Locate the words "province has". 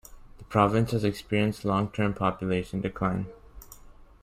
0.45-1.03